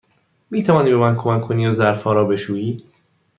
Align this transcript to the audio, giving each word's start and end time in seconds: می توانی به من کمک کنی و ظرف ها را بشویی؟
می 0.51 0.63
توانی 0.63 0.89
به 0.89 0.97
من 0.97 1.15
کمک 1.17 1.41
کنی 1.41 1.67
و 1.67 1.71
ظرف 1.71 2.03
ها 2.03 2.13
را 2.13 2.25
بشویی؟ 2.25 2.83